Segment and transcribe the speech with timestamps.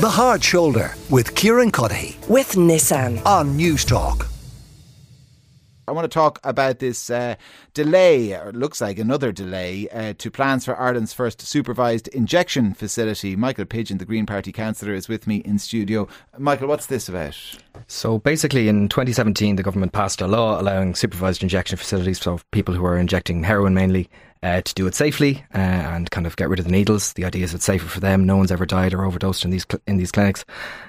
[0.00, 4.26] The Hard Shoulder with Kieran Cuddihy with Nissan on Newstalk.
[5.86, 7.34] I want to talk about this uh,
[7.74, 12.72] delay, or it looks like another delay, uh, to plans for Ireland's first supervised injection
[12.72, 13.36] facility.
[13.36, 16.08] Michael Pidgeon, the Green Party councillor, is with me in studio.
[16.38, 17.36] Michael, what's this about?
[17.86, 22.72] So basically, in 2017, the government passed a law allowing supervised injection facilities for people
[22.72, 24.08] who are injecting heroin mainly
[24.42, 27.12] uh, to do it safely uh, and kind of get rid of the needles.
[27.12, 28.24] The idea is it's safer for them.
[28.24, 30.44] No one's ever died or overdosed in these cl- in these clinics,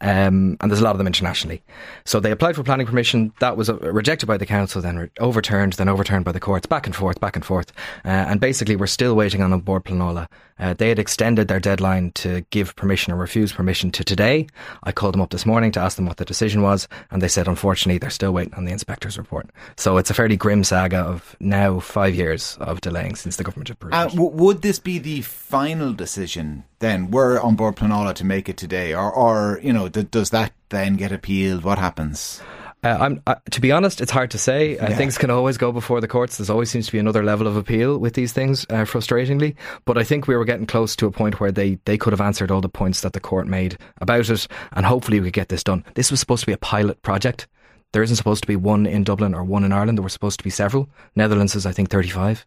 [0.00, 1.62] um, and there's a lot of them internationally.
[2.04, 3.32] So they applied for planning permission.
[3.40, 6.66] That was uh, rejected by the council, then re- overturned, then overturned by the courts,
[6.66, 7.72] back and forth, back and forth.
[8.04, 10.28] Uh, and basically, we're still waiting on Bord Pleanála.
[10.58, 14.46] Uh, they had extended their deadline to give permission or refuse permission to today.
[14.84, 17.28] I called them up this morning to ask them what the decision was, and they
[17.28, 19.50] said unfortunately they're still waiting on the inspector's report.
[19.76, 23.70] So it's a fairly grim saga of now five years of delaying since the government
[23.70, 27.10] approved Uh, w- would this be the final decision then?
[27.10, 30.52] Were An Bord Pleanála to make it today, or, or you know, th- does that
[30.70, 31.64] then get appealed?
[31.64, 32.40] What happens?
[32.82, 34.76] Uh, I'm, uh, to be honest, it's hard to say.
[34.76, 34.96] Uh, Yeah.
[34.96, 36.36] Things can always go before the courts.
[36.36, 39.54] There's always seems to be another level of appeal with these things, uh, frustratingly.
[39.86, 42.20] But I think we were getting close to a point where they, they could have
[42.20, 45.48] answered all the points that the court made about it, and hopefully we could get
[45.48, 45.82] this done.
[45.94, 47.46] This was supposed to be a pilot project.
[47.92, 49.96] There isn't supposed to be one in Dublin or one in Ireland.
[49.96, 50.90] There were supposed to be several.
[51.16, 52.44] Netherlands is, I think, 35.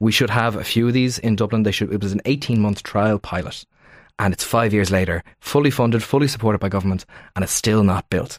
[0.00, 1.62] We should have a few of these in Dublin.
[1.62, 1.92] They should.
[1.92, 3.64] It was an 18 month trial pilot,
[4.18, 8.08] and it's five years later, fully funded, fully supported by government, and it's still not
[8.10, 8.38] built.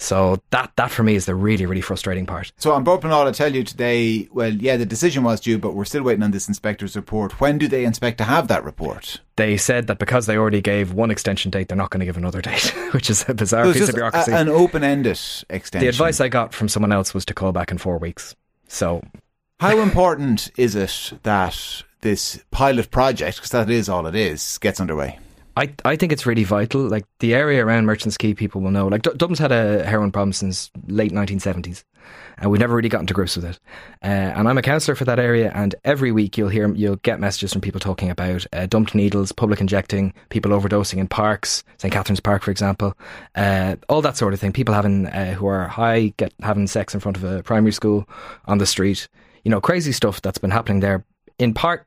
[0.00, 2.52] So that that for me is the really really frustrating part.
[2.56, 5.84] So An Bord Pleanála tell you today, well, yeah, the decision was due, but we're
[5.84, 7.40] still waiting on this inspector's report.
[7.40, 9.20] When do they expect to have that report?
[9.34, 12.16] They said that because they already gave one extension date, they're not going to give
[12.16, 14.30] another date, which is a bizarre So piece of bureaucracy.
[14.30, 15.18] a- an open-ended
[15.50, 15.80] extension.
[15.84, 18.36] the advice I got from someone else was to call back in four weeks.
[18.68, 19.02] So
[19.60, 24.80] How important is it that this pilot project, because that is all it is, gets
[24.80, 25.18] underway?
[25.58, 26.82] I, I think it's really vital.
[26.82, 28.86] Like the area around Merchants Quay, people will know.
[28.86, 31.82] Like Du- Dublin's had a heroin problem since late 1970s,
[32.36, 33.58] and we've never really gotten to grips with it.
[34.00, 37.18] Uh, and I'm a counsellor for that area, and every week you'll hear you'll get
[37.18, 41.92] messages from people talking about uh, dumped needles, public injecting, people overdosing in parks, St
[41.92, 42.96] Catherine's Park, for example,
[43.34, 44.52] uh, all that sort of thing.
[44.52, 48.08] People having uh, who are high get having sex in front of a primary school
[48.44, 49.08] on the street.
[49.42, 51.04] You know, crazy stuff that's been happening there.
[51.40, 51.84] In part,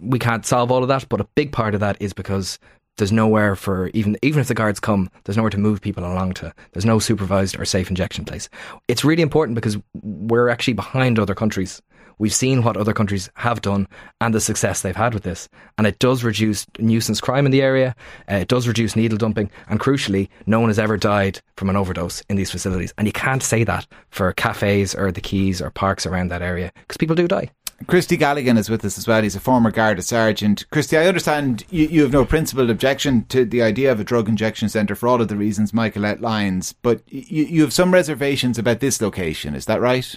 [0.00, 2.58] we can't solve all of that, but a big part of that is because
[2.96, 6.34] there's nowhere for even even if the guards come, there's nowhere to move people along
[6.34, 6.52] to.
[6.72, 8.48] There's no supervised or safe injection place.
[8.88, 11.82] It's really important because we're actually behind other countries.
[12.18, 13.86] We've seen what other countries have done
[14.22, 17.60] and the success they've had with this, and it does reduce nuisance crime in the
[17.60, 17.94] area.
[18.30, 21.76] Uh, it does reduce needle dumping, and crucially, no one has ever died from an
[21.76, 22.94] overdose in these facilities.
[22.96, 26.72] And you can't say that for cafes or the quays or parks around that area
[26.74, 27.50] because people do die.
[27.86, 29.22] Christy Galligan is with us as well.
[29.22, 30.68] He's a former Garda sergeant.
[30.70, 34.28] Christy, I understand you, you have no principled objection to the idea of a drug
[34.28, 38.58] injection centre for all of the reasons Michael outlines, but you, you have some reservations
[38.58, 39.54] about this location.
[39.54, 40.16] Is that right?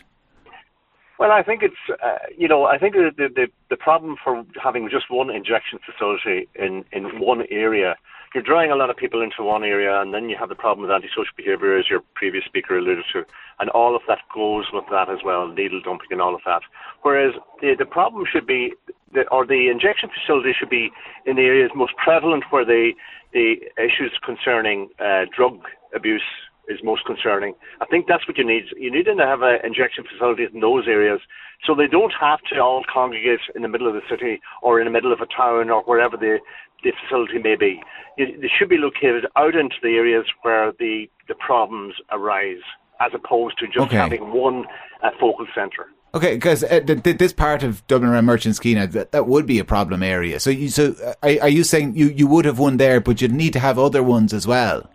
[1.19, 4.89] Well, I think it's uh, you know I think the, the the problem for having
[4.89, 7.97] just one injection facility in in one area,
[8.33, 10.87] you're drawing a lot of people into one area, and then you have the problem
[10.87, 13.25] with antisocial behaviour, as your previous speaker alluded to,
[13.59, 16.61] and all of that goes with that as well, needle dumping and all of that.
[17.01, 18.73] Whereas the the problem should be,
[19.13, 20.91] the, or the injection facility should be
[21.25, 22.91] in the areas most prevalent where the
[23.33, 25.59] the issues concerning uh, drug
[25.95, 26.23] abuse
[26.67, 27.55] is most concerning.
[27.81, 28.65] I think that's what you need.
[28.77, 31.19] You need to have uh, injection facilities in those areas
[31.65, 34.85] so they don't have to all congregate in the middle of the city or in
[34.85, 36.39] the middle of a town or wherever the,
[36.83, 37.81] the facility may be.
[38.17, 42.61] It, they should be located out into the areas where the, the problems arise
[42.99, 43.97] as opposed to just Okay.
[43.97, 44.65] having one
[45.03, 45.87] uh, focal centre.
[46.13, 49.45] Okay, because uh, th- th- this part of Dublin around Merchants Quay, that, that would
[49.45, 50.39] be a problem area.
[50.39, 53.21] So, you, so uh, are, are you saying you, you would have one there, but
[53.21, 54.89] you'd need to have other ones as well?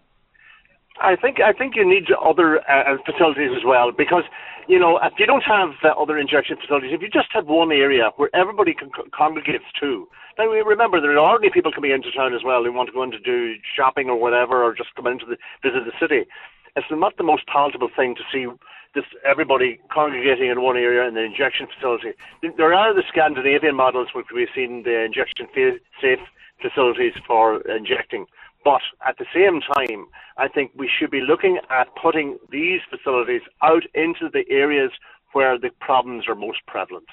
[1.00, 4.22] I think I think you need other uh, facilities as well because
[4.69, 7.72] you know if you don't have uh, other injection facilities, if you just have one
[7.72, 10.09] area where everybody con- congregates to.
[10.38, 12.93] Now we remember there are already people coming into town as well who want to
[12.93, 16.29] go in to do shopping or whatever, or just come into the visit the city.
[16.76, 18.46] It's not the most palatable thing to see
[18.94, 22.12] this everybody congregating in one area in the injection facility.
[22.56, 26.20] There are the Scandinavian models which we've seen the injection fa- safe
[26.62, 28.26] facilities for injecting.
[28.64, 30.06] But at the same time,
[30.38, 34.90] I think we should be looking at putting these facilities out into the areas
[35.32, 37.06] where the problems are most prevalent.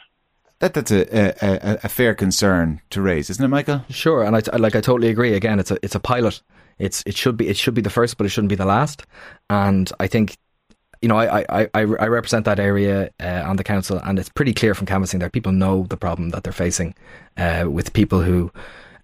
[0.59, 3.83] That that's a, a, a, a fair concern to raise, isn't it, Michael?
[3.89, 5.33] Sure, and I, I- like I totally agree.
[5.33, 6.42] Again, it's a it's a pilot.
[6.77, 9.04] It's it should be it should be the first, but it shouldn't be the last.
[9.50, 10.38] And I think
[11.01, 14.30] you know I I, I, I represent that area uh, on the council, and it's
[14.30, 15.30] pretty clear from canvassing there.
[15.31, 16.94] People know the problem that they're facing
[17.38, 18.51] uh, with people who.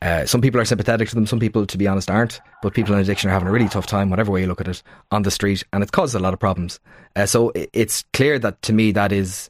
[0.01, 2.39] Uh, some people are sympathetic to them, some people, to be honest, aren't.
[2.61, 4.67] But people in addiction are having a really tough time, whatever way you look at
[4.67, 6.79] it, on the street, and it's caused a lot of problems.
[7.15, 9.49] Uh, so it's clear that to me that is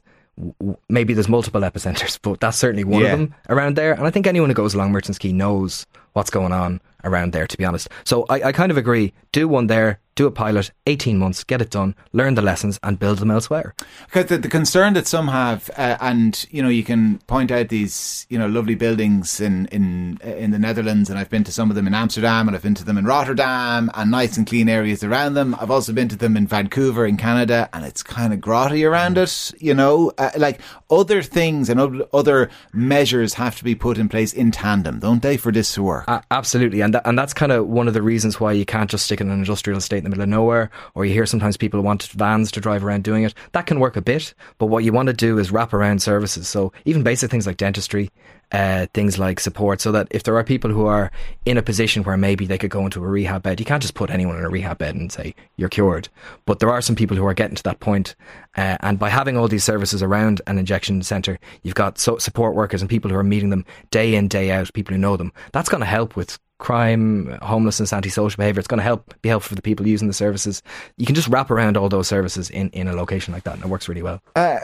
[0.88, 3.12] maybe there's multiple epicenters, but that's certainly one yeah.
[3.12, 3.92] of them around there.
[3.92, 7.46] And I think anyone who goes along Merchants Quay knows what's going on around there,
[7.46, 7.88] to be honest.
[8.04, 9.12] So I, I kind of agree.
[9.32, 12.98] Do one there, do a pilot, 18 months, get it done, learn the lessons and
[12.98, 13.72] build them elsewhere.
[14.06, 17.68] Because the, the concern that some have, uh, and, you know, you can point out
[17.68, 21.70] these, you know, lovely buildings in, in, in the Netherlands and I've been to some
[21.70, 24.68] of them in Amsterdam and I've been to them in Rotterdam and nice and clean
[24.68, 25.54] areas around them.
[25.60, 29.18] I've also been to them in Vancouver in Canada and it's kind of grotty around
[29.18, 30.60] it, you know, uh, like
[30.90, 35.36] other things and other measures have to be put in place in tandem, don't they,
[35.36, 36.06] for this to work?
[36.08, 36.80] Uh, absolutely.
[36.80, 39.20] And, th- and that's kind of one of the reasons why you can't just stick
[39.20, 42.50] in an industrial estate the middle of nowhere, or you hear sometimes people want vans
[42.52, 43.34] to drive around doing it.
[43.52, 46.48] That can work a bit, but what you want to do is wrap around services.
[46.48, 48.10] So even basic things like dentistry,
[48.50, 51.10] uh, things like support, so that if there are people who are
[51.44, 53.94] in a position where maybe they could go into a rehab bed, you can't just
[53.94, 56.08] put anyone in a rehab bed and say you're cured.
[56.46, 58.14] But there are some people who are getting to that point,
[58.56, 62.54] uh, and by having all these services around an injection centre, you've got so support
[62.54, 65.32] workers and people who are meeting them day in day out, people who know them.
[65.52, 68.58] That's going to help with crime, homelessness, antisocial behaviour.
[68.58, 70.62] It's going to help be helpful for the people using the services.
[70.96, 73.64] You can just wrap around all those services in, in a location like that, and
[73.64, 74.20] it works really well.
[74.34, 74.58] Uh,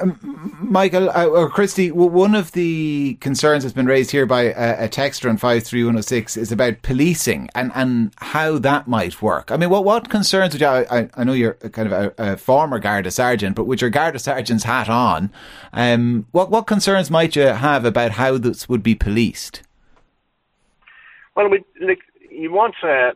[0.61, 4.88] Michael uh, or Christy, one of the concerns that's been raised here by a, a
[4.88, 8.88] texter on five three one zero oh six is about policing and, and how that
[8.88, 9.52] might work.
[9.52, 10.67] I mean, what what concerns would you?
[10.67, 14.19] I, I know you're kind of a, a former Garda sergeant, but with your Garda
[14.19, 15.31] sergeant's hat on,
[15.73, 19.62] um, what what concerns might you have about how this would be policed?
[21.36, 22.00] Well, we like
[22.31, 23.12] you want uh,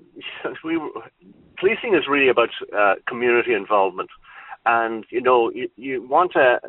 [0.65, 0.81] we
[1.59, 4.11] policing is really about uh, community involvement,
[4.67, 6.61] and you know you, you want a,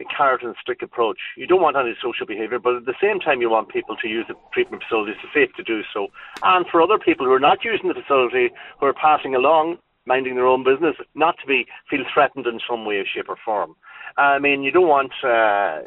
[0.00, 1.18] a carrot and stick approach.
[1.36, 4.08] You don't want any social behaviour, but at the same time you want people to
[4.08, 5.16] use the treatment facilities.
[5.22, 6.08] to safe to do so,
[6.42, 8.50] and for other people who are not using the facility,
[8.80, 12.84] who are passing along, minding their own business, not to be feel threatened in some
[12.84, 13.76] way, shape, or form.
[14.16, 15.82] I mean, you don't want uh,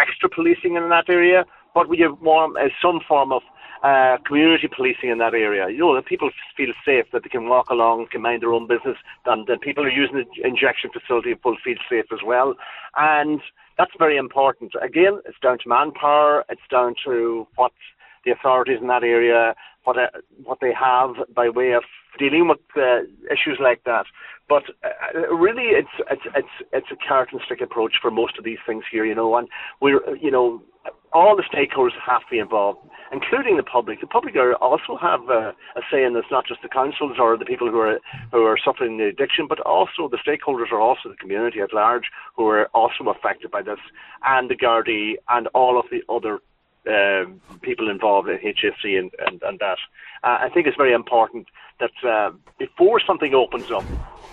[0.00, 1.44] extra policing in that area,
[1.74, 3.42] but you want uh, some form of
[3.82, 5.68] uh, community policing in that area.
[5.68, 8.66] You know, that people feel safe, that they can walk along, can mind their own
[8.66, 8.96] business,
[9.26, 12.54] and that people are using the injection facility will feel safe as well.
[12.96, 13.40] And
[13.76, 14.72] that's very important.
[14.82, 17.72] Again, it's down to manpower, it's down to what
[18.24, 19.54] the authorities in that area,
[19.84, 20.08] what, uh,
[20.42, 21.84] what they have by way of
[22.18, 24.06] dealing with uh, issues like that.
[24.48, 28.44] But uh, really, it's it's it's it's a carrot and stick approach for most of
[28.44, 29.36] these things here, you know.
[29.36, 29.46] And
[29.80, 30.62] we're you know
[31.12, 32.78] all the stakeholders have to be involved,
[33.12, 34.00] including the public.
[34.00, 37.36] The public are also have a, a say in this, not just the councils or
[37.36, 37.98] the people who are
[38.32, 42.04] who are suffering the addiction, but also the stakeholders are also the community at large
[42.36, 43.78] who are also affected by this,
[44.24, 46.40] and the Gardaí and all of the other
[46.88, 47.24] uh,
[47.60, 49.78] people involved in HSE and, and, and that.
[50.24, 51.46] Uh, I think it's very important
[51.80, 53.84] that uh, before something opens up,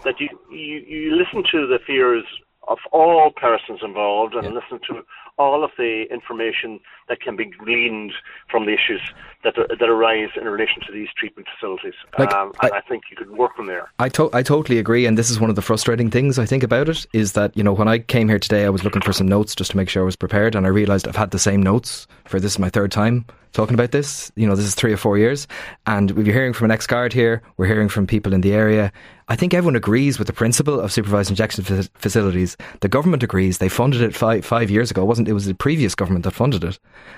[0.04, 2.24] that you, you, you listen to the fears
[2.68, 4.51] of all persons involved and yeah.
[4.51, 5.04] listen to
[5.38, 6.80] all of the information
[7.10, 8.14] that can be gleaned
[8.50, 9.02] from the issues
[9.44, 11.94] that that arise in relation to these treatment facilities.
[12.18, 13.92] Like, um, and I, I, think you could work from there.
[14.00, 16.64] I, to- I totally agree, and this is one of the frustrating things I think
[16.64, 19.14] about it is that you know when I came here today, I was looking for
[19.14, 21.40] some notes just to make sure I was prepared, and I realised I've had the
[21.40, 24.32] same notes for this is my third time talking about this.
[24.36, 25.48] You know, this is three or four years,
[25.86, 27.42] and we're hearing from an ex guard here.
[27.58, 28.92] We're hearing from people in the area.
[29.27, 31.63] I think everyone agrees with the principle of supervised injection
[31.96, 32.55] facilities.
[32.82, 33.58] The government agrees.
[33.58, 35.01] They funded it five five years ago.
[35.01, 36.77] It wasn't it was the previous government that funded it,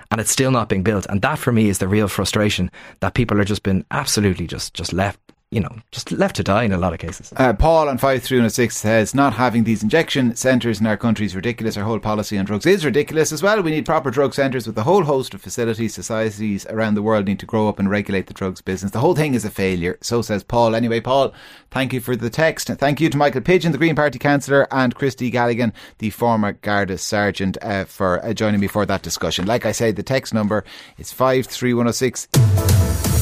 [0.09, 1.05] and it's still not being built.
[1.09, 2.71] And that for me is the real frustration
[3.01, 6.63] that people are just been absolutely just just left you know, just left to die
[6.63, 7.31] in a lot of cases.
[7.37, 11.77] Uh, Paul on 5306 says, not having these injection centres in our country is ridiculous.
[11.77, 13.61] Our whole policy on drugs is ridiculous as well.
[13.61, 15.93] We need proper drug centres with a whole host of facilities.
[15.93, 18.91] Societies around the world need to grow up and regulate the drugs business.
[18.91, 19.97] The whole thing is a failure.
[20.01, 20.75] So says Paul.
[20.75, 21.33] Anyway, Paul,
[21.71, 22.67] thank you for the text.
[22.67, 26.97] Thank you to Michael Pidgeon, the Green Party councillor, and Christy Galligan, the former Garda
[26.97, 29.45] sergeant, uh, for uh, joining me for that discussion.
[29.45, 30.65] Like I said, the text number
[30.97, 32.76] is 53106.